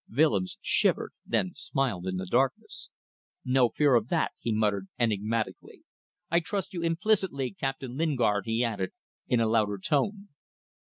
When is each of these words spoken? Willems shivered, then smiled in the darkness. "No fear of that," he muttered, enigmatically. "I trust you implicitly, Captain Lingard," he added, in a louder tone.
Willems 0.09 0.57
shivered, 0.63 1.11
then 1.27 1.51
smiled 1.53 2.07
in 2.07 2.17
the 2.17 2.25
darkness. 2.25 2.89
"No 3.45 3.69
fear 3.69 3.93
of 3.93 4.07
that," 4.07 4.31
he 4.39 4.51
muttered, 4.51 4.87
enigmatically. 4.97 5.83
"I 6.31 6.39
trust 6.39 6.73
you 6.73 6.81
implicitly, 6.81 7.51
Captain 7.51 7.97
Lingard," 7.97 8.45
he 8.47 8.63
added, 8.63 8.93
in 9.27 9.39
a 9.39 9.45
louder 9.47 9.77
tone. 9.77 10.29